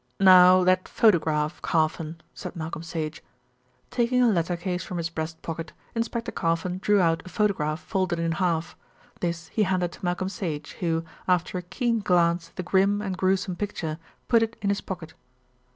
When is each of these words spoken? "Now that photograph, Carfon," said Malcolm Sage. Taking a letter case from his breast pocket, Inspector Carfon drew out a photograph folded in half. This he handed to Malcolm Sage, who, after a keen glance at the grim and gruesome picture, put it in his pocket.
"Now 0.19 0.63
that 0.63 0.87
photograph, 0.87 1.61
Carfon," 1.61 2.21
said 2.33 2.55
Malcolm 2.55 2.81
Sage. 2.81 3.21
Taking 3.91 4.19
a 4.23 4.29
letter 4.31 4.57
case 4.57 4.83
from 4.83 4.97
his 4.97 5.11
breast 5.11 5.39
pocket, 5.43 5.73
Inspector 5.93 6.31
Carfon 6.31 6.79
drew 6.79 6.99
out 6.99 7.21
a 7.23 7.29
photograph 7.29 7.79
folded 7.79 8.17
in 8.17 8.31
half. 8.31 8.75
This 9.19 9.49
he 9.49 9.61
handed 9.61 9.91
to 9.91 10.03
Malcolm 10.03 10.29
Sage, 10.29 10.71
who, 10.79 11.05
after 11.27 11.55
a 11.59 11.61
keen 11.61 11.99
glance 11.99 12.49
at 12.49 12.55
the 12.55 12.63
grim 12.63 12.99
and 12.99 13.15
gruesome 13.15 13.55
picture, 13.55 13.99
put 14.27 14.41
it 14.41 14.57
in 14.63 14.69
his 14.69 14.81
pocket. 14.81 15.13